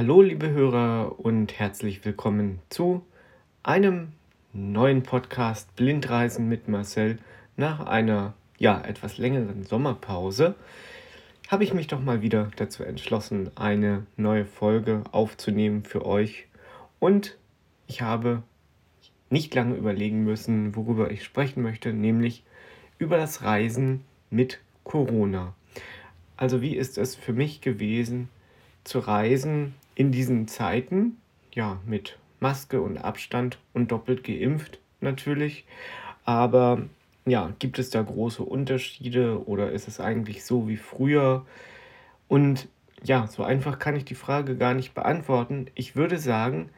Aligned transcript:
Hallo 0.00 0.22
liebe 0.22 0.48
Hörer 0.48 1.16
und 1.18 1.58
herzlich 1.58 2.02
willkommen 2.06 2.60
zu 2.70 3.04
einem 3.62 4.12
neuen 4.54 5.02
Podcast 5.02 5.76
Blindreisen 5.76 6.48
mit 6.48 6.68
Marcel. 6.68 7.18
Nach 7.58 7.80
einer 7.80 8.32
ja 8.56 8.80
etwas 8.80 9.18
längeren 9.18 9.62
Sommerpause 9.62 10.54
habe 11.48 11.64
ich 11.64 11.74
mich 11.74 11.86
doch 11.86 12.00
mal 12.00 12.22
wieder 12.22 12.50
dazu 12.56 12.82
entschlossen, 12.82 13.50
eine 13.56 14.06
neue 14.16 14.46
Folge 14.46 15.04
aufzunehmen 15.12 15.84
für 15.84 16.06
euch 16.06 16.46
und 16.98 17.36
ich 17.86 18.00
habe 18.00 18.42
nicht 19.28 19.54
lange 19.54 19.74
überlegen 19.74 20.24
müssen, 20.24 20.74
worüber 20.76 21.10
ich 21.10 21.24
sprechen 21.24 21.62
möchte, 21.62 21.92
nämlich 21.92 22.42
über 22.96 23.18
das 23.18 23.42
Reisen 23.42 24.02
mit 24.30 24.60
Corona. 24.82 25.52
Also 26.38 26.62
wie 26.62 26.74
ist 26.74 26.96
es 26.96 27.16
für 27.16 27.34
mich 27.34 27.60
gewesen 27.60 28.30
zu 28.84 29.00
reisen 29.00 29.74
in 30.00 30.12
diesen 30.12 30.48
Zeiten, 30.48 31.18
ja, 31.52 31.78
mit 31.84 32.18
Maske 32.40 32.80
und 32.80 32.96
Abstand 32.96 33.58
und 33.74 33.92
doppelt 33.92 34.24
geimpft 34.24 34.78
natürlich. 35.02 35.66
Aber 36.24 36.88
ja, 37.26 37.52
gibt 37.58 37.78
es 37.78 37.90
da 37.90 38.00
große 38.00 38.42
Unterschiede 38.42 39.46
oder 39.46 39.72
ist 39.72 39.88
es 39.88 40.00
eigentlich 40.00 40.42
so 40.46 40.68
wie 40.68 40.78
früher? 40.78 41.44
Und 42.28 42.66
ja, 43.04 43.26
so 43.26 43.42
einfach 43.42 43.78
kann 43.78 43.94
ich 43.94 44.06
die 44.06 44.14
Frage 44.14 44.56
gar 44.56 44.72
nicht 44.72 44.94
beantworten. 44.94 45.66
Ich 45.74 45.96
würde 45.96 46.16
sagen, 46.16 46.70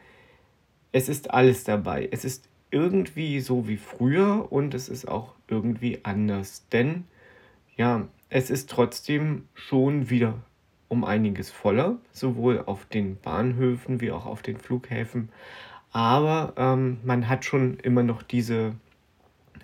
es 0.91 1.07
ist 1.07 1.31
alles 1.31 1.63
dabei. 1.63 2.09
Es 2.11 2.25
ist 2.25 2.49
irgendwie 2.71 3.39
so 3.39 3.69
wie 3.69 3.77
früher 3.77 4.51
und 4.51 4.73
es 4.73 4.89
ist 4.89 5.07
auch 5.07 5.33
irgendwie 5.47 6.01
anders. 6.03 6.67
Denn 6.73 7.05
ja, 7.77 8.05
es 8.27 8.49
ist 8.49 8.69
trotzdem 8.69 9.47
schon 9.53 10.09
wieder 10.09 10.43
um 10.93 11.03
einiges 11.03 11.49
voller, 11.49 11.97
sowohl 12.11 12.63
auf 12.65 12.85
den 12.85 13.17
Bahnhöfen 13.17 13.99
wie 13.99 14.11
auch 14.11 14.27
auf 14.27 14.43
den 14.43 14.57
Flughäfen. 14.57 15.29
Aber 15.91 16.53
ähm, 16.55 16.99
man 17.03 17.27
hat 17.27 17.45
schon 17.45 17.79
immer 17.79 18.03
noch 18.03 18.21
diese 18.21 18.75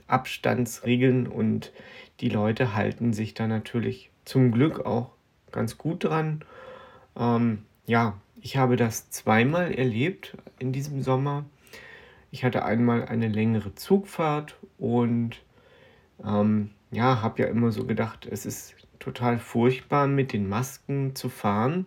Abstandsregeln 0.07 1.27
und 1.27 1.71
die 2.19 2.29
Leute 2.29 2.73
halten 2.73 3.13
sich 3.13 3.35
da 3.35 3.47
natürlich 3.47 4.09
zum 4.25 4.51
Glück 4.51 4.85
auch 4.87 5.11
ganz 5.51 5.77
gut 5.77 6.03
dran. 6.03 6.43
Ähm, 7.15 7.59
ja, 7.85 8.17
ich 8.41 8.57
habe 8.57 8.75
das 8.75 9.11
zweimal 9.11 9.71
erlebt 9.71 10.35
in 10.57 10.71
diesem 10.71 11.03
Sommer. 11.03 11.45
Ich 12.31 12.43
hatte 12.43 12.65
einmal 12.65 13.05
eine 13.05 13.27
längere 13.27 13.75
Zugfahrt 13.75 14.55
und 14.79 15.41
ähm, 16.25 16.71
ja, 16.89 17.21
habe 17.21 17.43
ja 17.43 17.47
immer 17.49 17.71
so 17.71 17.85
gedacht, 17.85 18.27
es 18.29 18.47
ist 18.47 18.75
total 19.09 19.39
furchtbar, 19.39 20.07
mit 20.07 20.33
den 20.33 20.47
Masken 20.47 21.15
zu 21.15 21.29
fahren. 21.29 21.85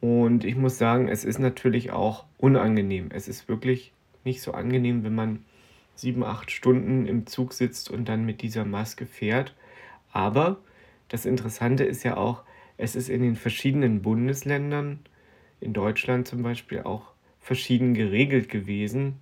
Und 0.00 0.44
ich 0.44 0.56
muss 0.56 0.78
sagen, 0.78 1.08
es 1.08 1.24
ist 1.24 1.38
natürlich 1.38 1.90
auch 1.90 2.24
unangenehm. 2.38 3.10
Es 3.12 3.28
ist 3.28 3.48
wirklich 3.48 3.92
nicht 4.24 4.40
so 4.40 4.52
angenehm, 4.52 5.04
wenn 5.04 5.14
man 5.14 5.44
sieben, 5.94 6.24
acht 6.24 6.50
Stunden 6.50 7.06
im 7.06 7.26
Zug 7.26 7.52
sitzt 7.52 7.90
und 7.90 8.08
dann 8.08 8.24
mit 8.24 8.40
dieser 8.40 8.64
Maske 8.64 9.04
fährt. 9.04 9.54
Aber 10.12 10.58
das 11.08 11.26
Interessante 11.26 11.84
ist 11.84 12.02
ja 12.02 12.16
auch, 12.16 12.44
es 12.78 12.96
ist 12.96 13.10
in 13.10 13.22
den 13.22 13.36
verschiedenen 13.36 14.00
Bundesländern, 14.00 15.00
in 15.60 15.72
Deutschland 15.72 16.28
zum 16.28 16.42
Beispiel, 16.42 16.82
auch 16.82 17.12
verschieden 17.40 17.92
geregelt 17.92 18.48
gewesen. 18.48 19.16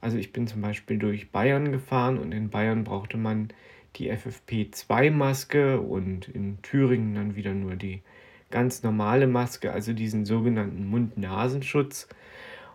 Also 0.00 0.18
ich 0.18 0.32
bin 0.32 0.46
zum 0.46 0.60
Beispiel 0.60 0.98
durch 0.98 1.30
Bayern 1.30 1.72
gefahren 1.72 2.18
und 2.18 2.32
in 2.32 2.50
Bayern 2.50 2.84
brauchte 2.84 3.16
man 3.16 3.48
die 3.96 4.12
FFP2-Maske 4.12 5.80
und 5.80 6.28
in 6.28 6.60
Thüringen 6.62 7.14
dann 7.14 7.36
wieder 7.36 7.54
nur 7.54 7.76
die 7.76 8.02
ganz 8.50 8.82
normale 8.82 9.26
Maske, 9.26 9.72
also 9.72 9.92
diesen 9.92 10.24
sogenannten 10.24 10.86
Mund-Nasenschutz. 10.88 12.08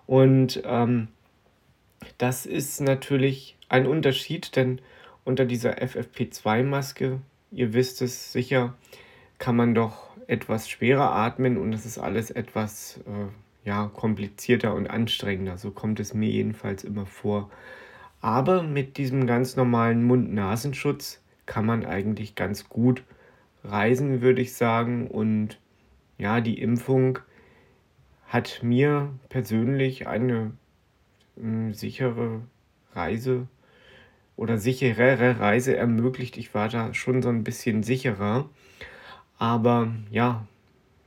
Und 0.08 0.62
ähm, 0.66 1.10
das 2.18 2.46
ist 2.46 2.82
natürlich 2.82 3.58
ein 3.70 3.86
Unterschied, 3.86 4.56
denn 4.56 4.80
unter 5.24 5.46
dieser 5.46 5.80
FFP2-Maske, 5.80 7.20
ihr 7.52 7.74
wisst 7.74 8.02
es 8.02 8.32
sicher, 8.32 8.76
kann 9.38 9.56
man 9.56 9.76
doch 9.76 10.16
etwas 10.28 10.70
schwerer 10.70 11.12
atmen 11.12 11.58
und 11.58 11.74
es 11.74 11.86
ist 11.86 11.98
alles 11.98 12.32
etwas 12.32 13.00
äh, 13.06 13.68
ja, 13.68 13.88
komplizierter 13.88 14.74
und 14.74 14.88
anstrengender. 14.88 15.58
So 15.58 15.72
kommt 15.72 16.00
es 16.00 16.14
mir 16.14 16.30
jedenfalls 16.30 16.84
immer 16.84 17.06
vor. 17.06 17.50
Aber 18.26 18.64
mit 18.64 18.98
diesem 18.98 19.28
ganz 19.28 19.56
normalen 19.56 20.04
Mund-Nasenschutz 20.04 21.22
kann 21.46 21.64
man 21.64 21.86
eigentlich 21.86 22.34
ganz 22.34 22.70
gut 22.70 23.04
reisen, 23.64 24.22
würde 24.22 24.42
ich 24.42 24.56
sagen. 24.56 25.06
Und 25.06 25.60
ja, 26.18 26.42
die 26.42 26.60
Impfung 26.60 27.20
hat 28.26 28.64
mir 28.64 29.14
persönlich 29.30 30.08
eine 30.08 30.54
äh, 31.38 31.72
sichere 31.72 32.42
Reise 32.94 33.48
oder 34.38 34.58
sicherere 34.58 35.40
Reise 35.40 35.78
ermöglicht. 35.78 36.36
Ich 36.38 36.56
war 36.56 36.68
da 36.68 36.96
schon 36.96 37.22
so 37.22 37.30
ein 37.30 37.44
bisschen 37.44 37.84
sicherer. 37.84 38.50
Aber 39.38 39.94
ja, 40.10 40.48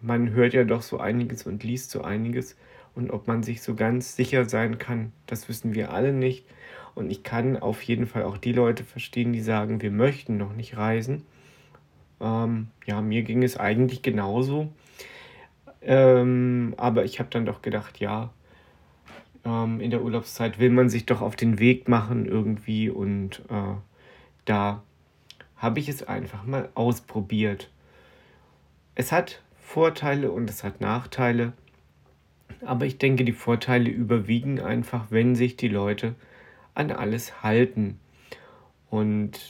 man 0.00 0.30
hört 0.30 0.54
ja 0.54 0.62
doch 0.62 0.82
so 0.82 1.00
einiges 1.00 1.48
und 1.48 1.64
liest 1.64 1.90
so 1.90 2.02
einiges. 2.02 2.56
Und 2.94 3.10
ob 3.10 3.26
man 3.26 3.42
sich 3.42 3.60
so 3.60 3.74
ganz 3.74 4.14
sicher 4.14 4.48
sein 4.48 4.78
kann, 4.78 5.12
das 5.26 5.48
wissen 5.48 5.74
wir 5.74 5.92
alle 5.92 6.12
nicht. 6.12 6.46
Und 6.98 7.12
ich 7.12 7.22
kann 7.22 7.56
auf 7.56 7.80
jeden 7.82 8.08
Fall 8.08 8.24
auch 8.24 8.38
die 8.38 8.52
Leute 8.52 8.82
verstehen, 8.82 9.32
die 9.32 9.40
sagen, 9.40 9.82
wir 9.82 9.92
möchten 9.92 10.36
noch 10.36 10.52
nicht 10.52 10.76
reisen. 10.76 11.24
Ähm, 12.20 12.70
ja, 12.86 13.00
mir 13.00 13.22
ging 13.22 13.44
es 13.44 13.56
eigentlich 13.56 14.02
genauso. 14.02 14.72
Ähm, 15.80 16.74
aber 16.76 17.04
ich 17.04 17.20
habe 17.20 17.30
dann 17.30 17.46
doch 17.46 17.62
gedacht, 17.62 18.00
ja, 18.00 18.30
ähm, 19.44 19.80
in 19.80 19.92
der 19.92 20.02
Urlaubszeit 20.02 20.58
will 20.58 20.70
man 20.70 20.88
sich 20.88 21.06
doch 21.06 21.20
auf 21.20 21.36
den 21.36 21.60
Weg 21.60 21.86
machen 21.86 22.26
irgendwie. 22.26 22.90
Und 22.90 23.42
äh, 23.48 23.76
da 24.44 24.82
habe 25.56 25.78
ich 25.78 25.88
es 25.88 26.02
einfach 26.02 26.42
mal 26.42 26.68
ausprobiert. 26.74 27.70
Es 28.96 29.12
hat 29.12 29.40
Vorteile 29.60 30.32
und 30.32 30.50
es 30.50 30.64
hat 30.64 30.80
Nachteile. 30.80 31.52
Aber 32.66 32.86
ich 32.86 32.98
denke, 32.98 33.24
die 33.24 33.30
Vorteile 33.30 33.88
überwiegen 33.88 34.60
einfach, 34.60 35.06
wenn 35.10 35.36
sich 35.36 35.56
die 35.56 35.68
Leute 35.68 36.16
an 36.78 36.92
alles 36.92 37.42
halten. 37.42 37.98
Und 38.88 39.40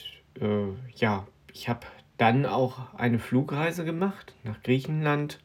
äh, 0.41 0.67
ja, 0.95 1.27
ich 1.53 1.69
habe 1.69 1.85
dann 2.17 2.45
auch 2.45 2.93
eine 2.95 3.19
Flugreise 3.19 3.85
gemacht 3.85 4.35
nach 4.43 4.61
Griechenland. 4.63 5.39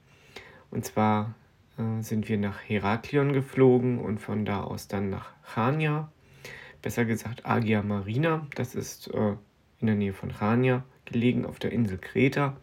Und 0.70 0.84
zwar 0.84 1.34
äh, 1.78 2.02
sind 2.02 2.28
wir 2.28 2.38
nach 2.38 2.60
Heraklion 2.66 3.32
geflogen 3.32 3.98
und 3.98 4.19
von 4.19 4.44
da 4.44 4.62
aus 4.62 4.88
dann 4.88 5.10
nach 5.10 5.32
Chania. 5.54 6.10
Besser 6.82 7.04
gesagt 7.04 7.46
Agia 7.46 7.82
Marina. 7.82 8.46
Das 8.54 8.75
ist 8.75 9.08
äh, 9.08 9.37
in 9.80 9.87
der 9.87 9.96
Nähe 9.96 10.14
von 10.14 10.30
Chania 10.30 10.84
gelegen 11.04 11.44
auf 11.44 11.58
der 11.58 11.72
Insel 11.72 11.98
Kreta. 11.98 12.56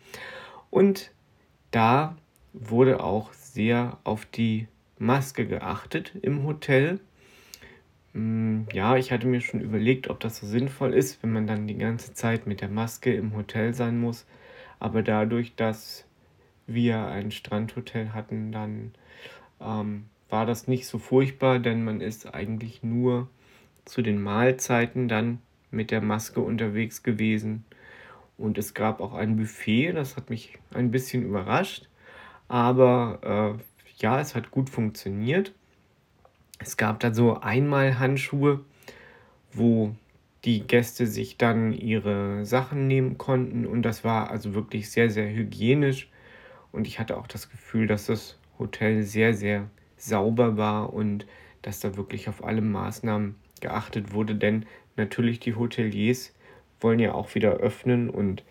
Und 0.70 1.12
da 1.70 2.18
wurde 2.54 3.04
auch 3.04 3.32
sehr 3.34 3.98
auf 4.04 4.26
die 4.26 4.68
Maske 4.98 5.48
geachtet 5.48 6.14
im 6.22 6.44
Hotel. 6.44 7.00
Mm, 8.14 8.64
ja, 8.74 8.98
ich 8.98 9.12
hatte 9.12 9.28
mir 9.28 9.42
schon 9.42 9.62
überlegt, 9.62 10.10
ob 10.10 10.20
das 10.20 10.38
so 10.38 10.48
sinnvoll 10.48 10.94
ist, 10.94 11.24
wenn 11.24 11.32
man 11.34 11.48
dann 11.48 11.68
die 11.68 11.78
ganze 11.78 12.14
Zeit 12.14 12.48
mit 12.48 12.62
der 12.62 12.70
Maske 12.70 13.14
im 13.14 13.36
Hotel 13.36 13.74
sein 13.74 14.00
muss. 14.00 14.26
Aber 14.80 15.04
dadurch, 15.04 15.56
dass 15.56 16.06
wir 16.68 17.08
ein 17.08 17.32
Strandhotel 17.32 18.14
hatten, 18.14 18.52
dann 18.52 18.94
ähm, 19.62 20.06
war 20.30 20.46
das 20.46 20.68
nicht 20.68 20.88
so 20.88 21.00
furchtbar, 21.00 21.60
denn 21.60 21.84
man 21.84 22.02
ist 22.02 22.34
eigentlich 22.34 22.84
nur 22.84 23.30
zu 23.86 24.02
den 24.02 24.22
Mahlzeiten 24.22 25.08
dann 25.08 25.40
mit 25.72 25.92
der 25.92 26.02
Maske 26.02 26.42
unterwegs 26.42 27.04
gewesen. 27.04 27.66
Und 28.38 28.58
es 28.58 28.74
gab 28.74 29.02
auch 29.02 29.14
ein 29.14 29.38
Buffet, 29.38 29.94
das 29.94 30.18
hat 30.18 30.30
mich 30.30 30.58
ein 30.74 30.92
bisschen 30.92 31.24
überrascht. 31.24 31.90
Aber 32.48 33.58
äh, 33.60 33.64
ja, 34.02 34.20
es 34.20 34.36
hat 34.36 34.52
gut 34.52 34.70
funktioniert. 34.70 35.54
Es 36.64 36.78
gab 36.78 37.00
da 37.00 37.14
so 37.14 37.40
einmal 37.40 37.98
Handschuhe, 37.98 38.64
wo 39.52 39.96
die 40.46 40.62
Gäste 40.62 41.08
sich 41.08 41.38
dann 41.38 41.74
ihre 41.74 42.46
Sachen 42.46 42.88
nehmen 42.88 43.18
konnten. 43.18 43.66
Und 43.66 43.82
das 43.82 44.04
war 44.04 44.30
also 44.30 44.54
wirklich 44.54 44.92
sehr, 44.92 45.10
sehr 45.10 45.30
hygienisch. 45.30 46.10
Und 46.72 46.88
ich 46.88 47.00
hatte 47.00 47.18
auch 47.18 47.28
das 47.28 47.50
Gefühl, 47.50 47.88
dass 47.88 48.06
das 48.06 48.38
Hotel 48.60 49.04
sehr, 49.04 49.34
sehr 49.34 49.70
sauber 49.98 50.58
war 50.58 50.94
und 50.94 51.26
dass 51.62 51.80
da 51.80 51.96
wirklich 51.98 52.30
auf 52.30 52.44
alle 52.44 52.62
Maßnahmen 52.62 53.36
geachtet 53.60 54.14
wurde, 54.14 54.36
denn 54.36 54.66
natürlich 54.98 55.40
die 55.40 55.56
Hoteliers 55.56 56.34
wollen 56.80 57.00
ja 57.00 57.14
auch 57.14 57.36
wieder 57.36 57.52
öffnen 57.54 58.10
und 58.10 58.44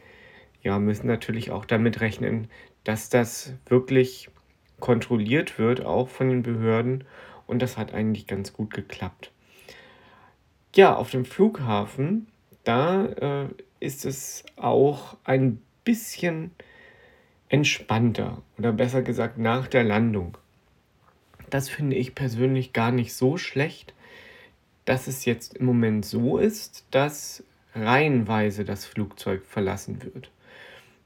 ja, 0.63 0.79
müssen 0.79 1.07
natürlich 1.07 1.51
auch 1.51 1.65
damit 1.65 2.01
rechnen, 2.01 2.49
dass 2.85 3.09
das 3.09 3.55
wirklich 3.67 4.31
kontrolliert 4.79 5.59
wird, 5.59 5.85
auch 5.85 6.09
von 6.09 6.29
den 6.29 6.43
Behörden 6.43 7.05
und 7.51 7.61
das 7.61 7.77
hat 7.77 7.93
eigentlich 7.93 8.27
ganz 8.27 8.53
gut 8.53 8.73
geklappt. 8.73 9.33
Ja, 10.75 10.95
auf 10.95 11.11
dem 11.11 11.25
Flughafen, 11.25 12.29
da 12.65 13.07
äh, 13.07 13.49
ist 13.81 14.07
es 14.07 14.45
auch 14.57 15.17
ein 15.25 15.61
bisschen 15.85 16.53
entspannter 17.49 18.43
oder 18.57 18.73
besser 18.73 19.03
gesagt 19.03 19.37
nach 19.37 19.67
der 19.67 19.83
Landung. 19.83 20.39
Das 21.51 21.69
finde 21.69 21.97
ich 21.97 22.15
persönlich 22.15 22.73
gar 22.73 22.93
nicht 22.93 23.13
so 23.13 23.37
schlecht, 23.37 23.93
dass 24.85 25.09
es 25.09 25.25
jetzt 25.25 25.57
im 25.57 25.67
Moment 25.67 26.05
so 26.05 26.39
ist, 26.39 26.87
dass 26.93 27.43
reihenweise 27.75 28.65
das 28.65 28.87
Flugzeug 28.87 29.45
verlassen 29.45 30.05
wird. 30.05 30.31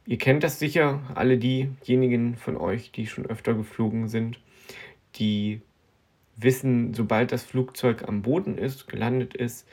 Ihr 0.07 0.19
kennt 0.19 0.45
das 0.45 0.59
sicher, 0.59 1.01
alle 1.15 1.39
diejenigen 1.39 2.37
von 2.37 2.59
euch, 2.59 2.93
die 2.93 3.07
schon 3.07 3.25
öfter 3.25 3.55
geflogen 3.55 4.09
sind, 4.09 4.39
die 5.17 5.63
wissen, 6.37 6.95
sobald 6.95 7.33
das 7.33 7.45
Flugzeug 7.45 8.05
am 8.07 8.23
Boden 8.23 8.59
ist, 8.59 8.89
gelandet 8.89 9.35
ist, 9.35 9.67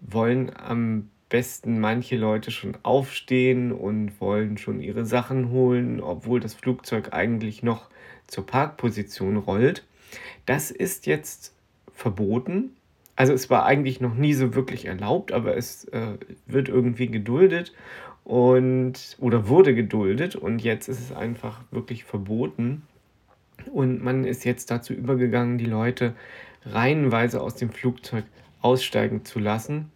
wollen 0.00 0.52
am 0.54 1.10
besten 1.28 1.80
manche 1.80 2.16
Leute 2.16 2.50
schon 2.50 2.76
aufstehen 2.82 3.72
und 3.72 4.20
wollen 4.20 4.58
schon 4.58 4.80
ihre 4.80 5.04
Sachen 5.04 5.50
holen, 5.50 6.00
obwohl 6.00 6.40
das 6.40 6.54
Flugzeug 6.54 7.12
eigentlich 7.12 7.62
noch 7.62 7.88
zur 8.26 8.46
Parkposition 8.46 9.36
rollt. 9.36 9.84
Das 10.44 10.70
ist 10.70 11.06
jetzt 11.06 11.54
verboten. 11.92 12.76
Also 13.16 13.32
es 13.32 13.50
war 13.50 13.64
eigentlich 13.64 14.00
noch 14.00 14.14
nie 14.14 14.34
so 14.34 14.54
wirklich 14.54 14.84
erlaubt, 14.84 15.32
aber 15.32 15.56
es 15.56 15.86
äh, 15.86 16.18
wird 16.46 16.68
irgendwie 16.68 17.08
geduldet 17.08 17.72
und 18.24 19.16
oder 19.18 19.48
wurde 19.48 19.74
geduldet 19.74 20.36
und 20.36 20.62
jetzt 20.62 20.88
ist 20.88 21.00
es 21.00 21.12
einfach 21.12 21.60
wirklich 21.70 22.04
verboten. 22.04 22.82
Und 23.72 24.02
man 24.02 24.24
ist 24.24 24.44
jetzt 24.44 24.70
dazu 24.70 24.92
übergegangen, 24.92 25.58
die 25.58 25.66
Leute 25.66 26.14
reihenweise 26.64 27.40
aus 27.40 27.54
dem 27.54 27.70
Flugzeug 27.70 28.24
aussteigen 28.60 29.24
zu 29.24 29.38
lassen. 29.38 29.90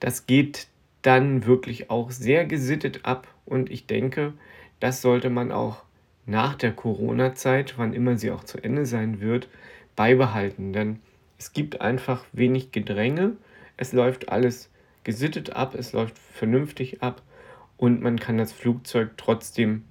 Das 0.00 0.26
geht 0.26 0.68
dann 1.02 1.46
wirklich 1.46 1.90
auch 1.90 2.10
sehr 2.10 2.44
gesittet 2.44 3.00
ab 3.04 3.26
und 3.44 3.70
ich 3.70 3.86
denke, 3.86 4.32
das 4.80 5.02
sollte 5.02 5.30
man 5.30 5.52
auch 5.52 5.82
nach 6.26 6.54
der 6.54 6.72
Corona-Zeit, 6.72 7.74
wann 7.76 7.92
immer 7.92 8.16
sie 8.16 8.30
auch 8.30 8.44
zu 8.44 8.62
Ende 8.62 8.86
sein 8.86 9.20
wird, 9.20 9.48
beibehalten. 9.96 10.72
Denn 10.72 11.00
es 11.38 11.52
gibt 11.52 11.80
einfach 11.80 12.24
wenig 12.32 12.70
Gedränge, 12.70 13.32
es 13.76 13.92
läuft 13.92 14.28
alles 14.28 14.70
gesittet 15.04 15.56
ab, 15.56 15.74
es 15.74 15.92
läuft 15.92 16.18
vernünftig 16.18 17.02
ab 17.02 17.22
und 17.76 18.00
man 18.00 18.18
kann 18.20 18.38
das 18.38 18.52
Flugzeug 18.52 19.10
trotzdem 19.16 19.84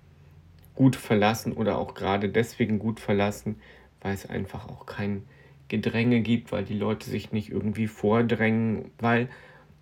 gut 0.76 0.96
verlassen 0.96 1.54
oder 1.54 1.78
auch 1.78 1.94
gerade 1.94 2.30
deswegen 2.30 2.80
gut 2.80 3.00
verlassen, 3.00 3.60
weil 4.02 4.14
es 4.14 4.30
einfach 4.30 4.68
auch 4.68 4.86
kein 4.86 5.24
Gedränge 5.68 6.22
gibt, 6.22 6.52
weil 6.52 6.66
die 6.66 6.78
Leute 6.78 7.10
sich 7.10 7.32
nicht 7.32 7.50
irgendwie 7.50 7.88
vordrängen, 7.88 8.92
weil 9.00 9.30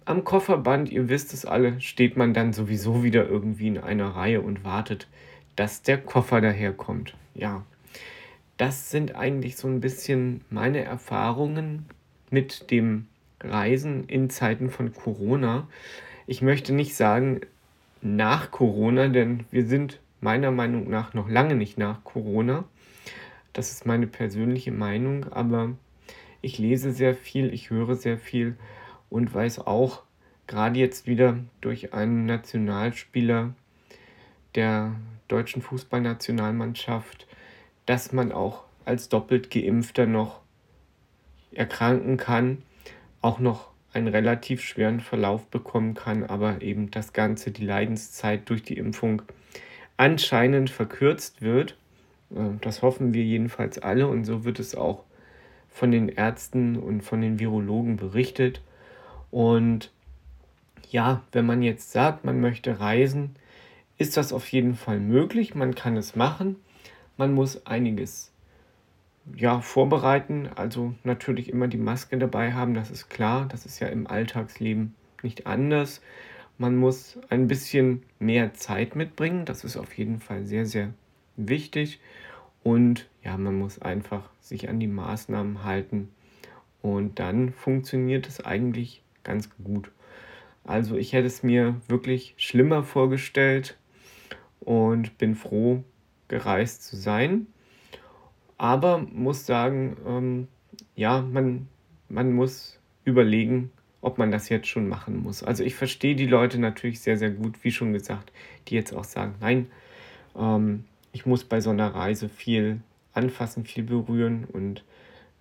am 0.05 0.23
Kofferband, 0.23 0.91
ihr 0.91 1.09
wisst 1.09 1.33
es 1.33 1.45
alle, 1.45 1.79
steht 1.81 2.17
man 2.17 2.33
dann 2.33 2.53
sowieso 2.53 3.03
wieder 3.03 3.27
irgendwie 3.27 3.67
in 3.67 3.77
einer 3.77 4.09
Reihe 4.09 4.41
und 4.41 4.63
wartet, 4.63 5.07
dass 5.55 5.81
der 5.81 5.97
Koffer 5.97 6.41
daherkommt. 6.41 7.15
Ja, 7.35 7.63
das 8.57 8.91
sind 8.91 9.15
eigentlich 9.15 9.55
so 9.55 9.67
ein 9.67 9.81
bisschen 9.81 10.41
meine 10.49 10.83
Erfahrungen 10.83 11.85
mit 12.29 12.71
dem 12.71 13.07
Reisen 13.41 14.05
in 14.05 14.29
Zeiten 14.29 14.69
von 14.69 14.93
Corona. 14.93 15.67
Ich 16.27 16.41
möchte 16.41 16.73
nicht 16.73 16.95
sagen 16.95 17.41
nach 18.01 18.51
Corona, 18.51 19.07
denn 19.07 19.45
wir 19.51 19.65
sind 19.65 19.99
meiner 20.21 20.51
Meinung 20.51 20.89
nach 20.89 21.13
noch 21.13 21.29
lange 21.29 21.55
nicht 21.55 21.77
nach 21.77 22.03
Corona. 22.03 22.65
Das 23.53 23.71
ist 23.71 23.85
meine 23.85 24.07
persönliche 24.07 24.71
Meinung, 24.71 25.31
aber 25.31 25.73
ich 26.41 26.57
lese 26.57 26.91
sehr 26.91 27.15
viel, 27.15 27.53
ich 27.53 27.69
höre 27.69 27.95
sehr 27.95 28.17
viel 28.17 28.55
und 29.09 29.33
weiß 29.33 29.59
auch, 29.59 30.03
gerade 30.47 30.79
jetzt 30.79 31.07
wieder 31.07 31.37
durch 31.61 31.93
einen 31.93 32.25
Nationalspieler 32.25 33.53
der 34.55 34.95
deutschen 35.27 35.61
Fußballnationalmannschaft, 35.61 37.27
dass 37.85 38.13
man 38.13 38.31
auch 38.31 38.63
als 38.85 39.09
doppelt 39.09 39.51
geimpfter 39.51 40.05
noch 40.05 40.41
erkranken 41.51 42.17
kann, 42.17 42.63
auch 43.21 43.39
noch 43.39 43.69
einen 43.93 44.07
relativ 44.07 44.61
schweren 44.61 44.99
Verlauf 44.99 45.45
bekommen 45.47 45.93
kann, 45.93 46.23
aber 46.23 46.61
eben 46.61 46.91
das 46.91 47.13
Ganze, 47.13 47.51
die 47.51 47.65
Leidenszeit 47.65 48.49
durch 48.49 48.63
die 48.63 48.77
Impfung 48.77 49.23
anscheinend 49.99 50.69
verkürzt 50.69 51.41
wird. 51.41 51.77
Äh, 52.31 52.57
das 52.61 52.81
hoffen 52.81 53.13
wir 53.13 53.23
jedenfalls 53.23 53.77
alle 53.77 54.07
und 54.07 54.25
so 54.25 54.45
wird 54.45 54.59
es 54.59 54.73
auch 54.73 55.03
von 55.69 55.91
den 55.91 56.09
Ärzten 56.09 56.77
und 56.77 57.01
von 57.01 57.21
den 57.21 57.39
Virologen 57.39 57.97
berichtet. 57.97 58.61
Und 59.29 59.91
ja, 60.89 61.21
wenn 61.33 61.45
man 61.45 61.61
jetzt 61.61 61.91
sagt, 61.91 62.25
man 62.25 62.41
möchte 62.41 62.79
reisen, 62.79 63.35
ist 63.97 64.15
das 64.17 64.33
auf 64.33 64.47
jeden 64.51 64.75
Fall 64.75 64.99
möglich. 64.99 65.53
Man 65.53 65.75
kann 65.75 65.97
es 65.97 66.15
machen. 66.15 66.55
Man 67.17 67.33
muss 67.33 67.65
einiges 67.67 68.31
ja, 69.35 69.59
vorbereiten. 69.59 70.49
Also 70.55 70.95
natürlich 71.03 71.49
immer 71.49 71.67
die 71.67 71.77
Maske 71.77 72.17
dabei 72.17 72.53
haben, 72.53 72.73
das 72.73 72.89
ist 72.89 73.09
klar. 73.09 73.47
Das 73.49 73.65
ist 73.65 73.79
ja 73.79 73.89
im 73.89 74.07
Alltagsleben 74.07 74.95
nicht 75.21 75.45
anders. 75.45 76.01
Man 76.59 76.75
muss 76.75 77.17
ein 77.29 77.47
bisschen 77.47 78.03
mehr 78.19 78.53
Zeit 78.53 78.97
mitbringen. 78.97 79.45
Das 79.45 79.63
ist 79.63 79.77
auf 79.77 79.97
jeden 79.97 80.19
Fall 80.19 80.45
sehr, 80.45 80.65
sehr 80.65 80.93
wichtig. 81.37 82.01
Und 82.63 83.09
ja, 83.23 83.37
man 83.37 83.57
muss 83.57 83.81
einfach 83.81 84.29
sich 84.41 84.67
an 84.67 84.79
die 84.79 84.87
Maßnahmen 84.87 85.63
halten. 85.63 86.09
Und 86.81 87.17
dann 87.19 87.53
funktioniert 87.53 88.27
es 88.27 88.45
eigentlich 88.45 89.03
ganz 89.23 89.49
gut. 89.63 89.89
Also 90.65 90.97
ich 90.97 91.13
hätte 91.13 91.27
es 91.27 91.43
mir 91.43 91.79
wirklich 91.87 92.35
schlimmer 92.35 92.83
vorgestellt 92.83 93.77
und 94.59 95.17
bin 95.17 95.35
froh, 95.35 95.85
gereist 96.27 96.83
zu 96.83 96.97
sein. 96.97 97.47
Aber 98.57 98.97
muss 98.97 99.45
sagen, 99.45 99.95
ähm, 100.05 100.47
ja, 100.97 101.21
man, 101.21 101.69
man 102.09 102.33
muss 102.33 102.81
überlegen, 103.05 103.71
ob 104.01 104.17
man 104.17 104.31
das 104.31 104.49
jetzt 104.49 104.67
schon 104.67 104.87
machen 104.87 105.21
muss. 105.21 105.43
Also 105.43 105.63
ich 105.63 105.75
verstehe 105.75 106.15
die 106.15 106.25
Leute 106.25 106.59
natürlich 106.59 107.01
sehr, 107.01 107.17
sehr 107.17 107.31
gut, 107.31 107.63
wie 107.63 107.71
schon 107.71 107.93
gesagt, 107.93 108.31
die 108.67 108.75
jetzt 108.75 108.93
auch 108.93 109.03
sagen, 109.03 109.35
nein, 109.41 109.67
ähm, 110.37 110.85
ich 111.11 111.25
muss 111.25 111.43
bei 111.43 111.59
so 111.61 111.69
einer 111.69 111.93
Reise 111.93 112.29
viel 112.29 112.81
anfassen, 113.13 113.65
viel 113.65 113.83
berühren 113.83 114.45
und 114.51 114.83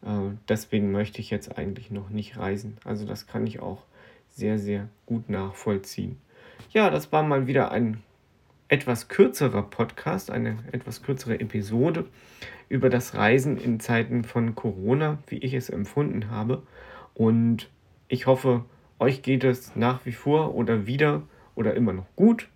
äh, 0.02 0.34
deswegen 0.48 0.90
möchte 0.90 1.20
ich 1.20 1.30
jetzt 1.30 1.56
eigentlich 1.58 1.90
noch 1.90 2.10
nicht 2.10 2.36
reisen. 2.36 2.78
Also 2.84 3.06
das 3.06 3.26
kann 3.26 3.46
ich 3.46 3.60
auch 3.60 3.84
sehr, 4.28 4.58
sehr 4.58 4.88
gut 5.06 5.28
nachvollziehen. 5.28 6.16
Ja, 6.70 6.90
das 6.90 7.12
war 7.12 7.22
mal 7.22 7.46
wieder 7.46 7.70
ein 7.70 8.02
etwas 8.68 9.08
kürzerer 9.08 9.62
Podcast, 9.62 10.30
eine 10.30 10.58
etwas 10.72 11.02
kürzere 11.02 11.40
Episode 11.40 12.06
über 12.68 12.90
das 12.90 13.14
Reisen 13.14 13.56
in 13.56 13.80
Zeiten 13.80 14.24
von 14.24 14.54
Corona, 14.54 15.18
wie 15.26 15.38
ich 15.38 15.54
es 15.54 15.70
empfunden 15.70 16.30
habe. 16.30 16.62
Und 17.14 17.70
ich 18.08 18.26
hoffe, 18.26 18.64
euch 18.98 19.22
geht 19.22 19.44
es 19.44 19.76
nach 19.76 20.04
wie 20.06 20.12
vor 20.12 20.54
oder 20.54 20.86
wieder 20.86 21.22
oder 21.54 21.74
immer 21.74 21.92
noch 21.92 22.06
gut 22.16 22.48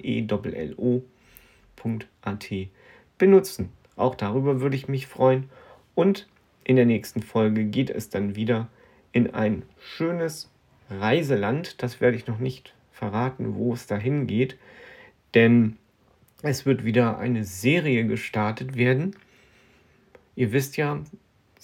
benutzen. 3.17 3.69
Auch 3.95 4.15
darüber 4.15 4.61
würde 4.61 4.75
ich 4.75 4.87
mich 4.87 5.07
freuen. 5.07 5.49
Und 5.95 6.27
in 6.63 6.75
der 6.75 6.85
nächsten 6.85 7.21
Folge 7.21 7.65
geht 7.65 7.89
es 7.89 8.09
dann 8.09 8.35
wieder 8.35 8.67
in 9.11 9.33
ein 9.33 9.63
schönes 9.79 10.49
Reiseland. 10.89 11.81
Das 11.81 12.01
werde 12.01 12.17
ich 12.17 12.27
noch 12.27 12.39
nicht 12.39 12.73
verraten, 12.91 13.55
wo 13.55 13.73
es 13.73 13.87
dahin 13.87 14.27
geht, 14.27 14.57
denn 15.33 15.77
es 16.43 16.65
wird 16.65 16.83
wieder 16.85 17.17
eine 17.17 17.43
Serie 17.43 18.05
gestartet 18.05 18.75
werden. 18.75 19.15
Ihr 20.35 20.51
wisst 20.51 20.77
ja, 20.77 21.01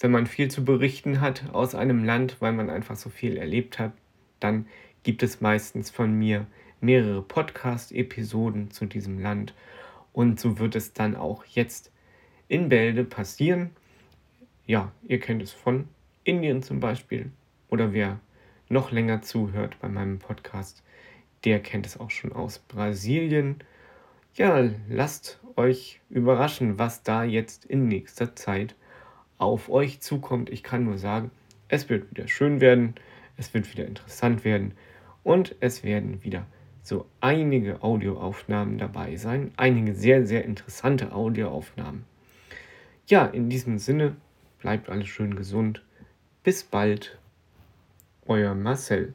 wenn 0.00 0.10
man 0.10 0.26
viel 0.26 0.50
zu 0.50 0.64
berichten 0.64 1.20
hat 1.20 1.50
aus 1.52 1.74
einem 1.74 2.04
Land, 2.04 2.36
weil 2.40 2.52
man 2.52 2.70
einfach 2.70 2.96
so 2.96 3.10
viel 3.10 3.36
erlebt 3.36 3.78
hat, 3.78 3.92
dann 4.40 4.66
gibt 5.02 5.22
es 5.22 5.40
meistens 5.40 5.90
von 5.90 6.12
mir 6.12 6.46
mehrere 6.80 7.22
Podcast-Episoden 7.22 8.70
zu 8.70 8.86
diesem 8.86 9.18
Land. 9.20 9.54
Und 10.12 10.40
so 10.40 10.58
wird 10.58 10.76
es 10.76 10.92
dann 10.92 11.16
auch 11.16 11.44
jetzt 11.44 11.90
in 12.48 12.68
Bälde 12.68 13.04
passieren. 13.04 13.70
Ja, 14.66 14.92
ihr 15.06 15.20
kennt 15.20 15.42
es 15.42 15.52
von 15.52 15.88
Indien 16.24 16.62
zum 16.62 16.80
Beispiel. 16.80 17.30
Oder 17.68 17.92
wer 17.92 18.20
noch 18.68 18.92
länger 18.92 19.22
zuhört 19.22 19.76
bei 19.80 19.88
meinem 19.88 20.18
Podcast, 20.18 20.82
der 21.44 21.60
kennt 21.60 21.86
es 21.86 21.98
auch 21.98 22.10
schon 22.10 22.32
aus 22.32 22.58
Brasilien. 22.58 23.56
Ja, 24.34 24.68
lasst 24.88 25.40
euch 25.56 26.00
überraschen, 26.10 26.78
was 26.78 27.02
da 27.02 27.24
jetzt 27.24 27.64
in 27.64 27.88
nächster 27.88 28.36
Zeit 28.36 28.74
auf 29.38 29.68
euch 29.68 30.00
zukommt. 30.00 30.50
Ich 30.50 30.62
kann 30.62 30.84
nur 30.84 30.98
sagen, 30.98 31.30
es 31.68 31.88
wird 31.88 32.10
wieder 32.10 32.28
schön 32.28 32.60
werden. 32.60 32.94
Es 33.38 33.54
wird 33.54 33.72
wieder 33.72 33.86
interessant 33.86 34.44
werden 34.44 34.74
und 35.22 35.56
es 35.60 35.82
werden 35.82 36.22
wieder 36.22 36.46
so 36.82 37.06
einige 37.20 37.82
Audioaufnahmen 37.82 38.78
dabei 38.78 39.16
sein. 39.16 39.52
Einige 39.56 39.94
sehr, 39.94 40.26
sehr 40.26 40.44
interessante 40.44 41.12
Audioaufnahmen. 41.12 42.04
Ja, 43.06 43.24
in 43.24 43.48
diesem 43.48 43.78
Sinne, 43.78 44.16
bleibt 44.58 44.90
alles 44.90 45.08
schön 45.08 45.36
gesund. 45.36 45.82
Bis 46.42 46.64
bald, 46.64 47.18
euer 48.26 48.54
Marcel. 48.54 49.14